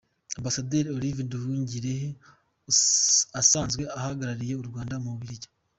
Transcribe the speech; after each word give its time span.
Ambasaderi 0.37 0.89
Olivier 0.95 1.25
Nduhungirehe 1.27 2.07
asanzwe 3.41 3.83
ahagarariye 3.97 4.53
u 4.57 4.65
Rwanda 4.69 4.95
mu 5.03 5.09
Bubiligi. 5.13 5.47